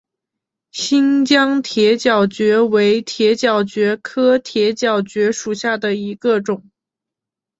[0.71, 6.67] 新疆铁角蕨为铁角蕨科铁角蕨属下的一个种。